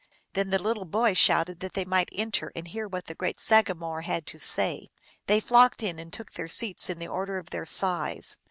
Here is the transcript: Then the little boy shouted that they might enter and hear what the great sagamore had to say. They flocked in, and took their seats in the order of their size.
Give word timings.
Then 0.33 0.49
the 0.49 0.57
little 0.57 0.85
boy 0.85 1.13
shouted 1.13 1.59
that 1.59 1.73
they 1.75 1.85
might 1.85 2.09
enter 2.11 2.51
and 2.55 2.67
hear 2.67 2.87
what 2.87 3.05
the 3.05 3.13
great 3.13 3.39
sagamore 3.39 4.01
had 4.01 4.25
to 4.25 4.39
say. 4.39 4.87
They 5.27 5.39
flocked 5.39 5.83
in, 5.83 5.99
and 5.99 6.11
took 6.11 6.31
their 6.31 6.47
seats 6.47 6.89
in 6.89 6.97
the 6.97 7.07
order 7.07 7.37
of 7.37 7.51
their 7.51 7.67
size. 7.67 8.35